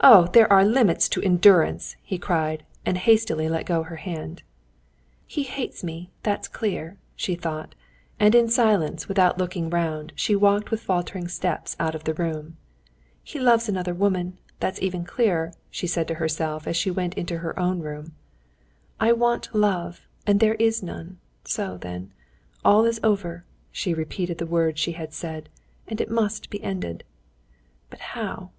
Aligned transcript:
"Oh, 0.00 0.28
there 0.32 0.50
are 0.50 0.64
limits 0.64 1.06
to 1.10 1.20
endurance!" 1.22 1.96
he 2.02 2.16
cried, 2.16 2.64
and 2.86 2.96
hastily 2.96 3.46
let 3.46 3.66
go 3.66 3.82
her 3.82 3.96
hand. 3.96 4.42
"He 5.26 5.42
hates 5.42 5.84
me, 5.84 6.10
that's 6.22 6.48
clear," 6.48 6.96
she 7.14 7.34
thought, 7.34 7.74
and 8.18 8.34
in 8.34 8.48
silence, 8.48 9.06
without 9.06 9.36
looking 9.36 9.68
round, 9.68 10.14
she 10.16 10.34
walked 10.34 10.70
with 10.70 10.80
faltering 10.80 11.28
steps 11.28 11.76
out 11.78 11.94
of 11.94 12.04
the 12.04 12.14
room. 12.14 12.56
"He 13.22 13.38
loves 13.38 13.68
another 13.68 13.92
woman, 13.92 14.38
that's 14.60 14.80
even 14.80 15.04
clearer," 15.04 15.52
she 15.70 15.86
said 15.86 16.08
to 16.08 16.14
herself 16.14 16.66
as 16.66 16.78
she 16.78 16.90
went 16.90 17.12
into 17.12 17.40
her 17.40 17.52
own 17.60 17.80
room. 17.80 18.14
"I 18.98 19.12
want 19.12 19.54
love, 19.54 20.06
and 20.26 20.40
there 20.40 20.54
is 20.54 20.82
none. 20.82 21.18
So, 21.44 21.76
then, 21.76 22.14
all 22.64 22.86
is 22.86 22.98
over." 23.04 23.44
She 23.70 23.92
repeated 23.92 24.38
the 24.38 24.46
words 24.46 24.80
she 24.80 24.92
had 24.92 25.12
said, 25.12 25.50
"and 25.86 26.00
it 26.00 26.10
must 26.10 26.48
be 26.48 26.62
ended." 26.64 27.04
"But 27.90 28.00
how?" 28.16 28.46